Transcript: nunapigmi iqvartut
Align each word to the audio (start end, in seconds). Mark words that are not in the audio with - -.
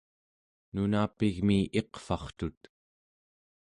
nunapigmi 0.73 1.59
iqvartut 1.79 2.59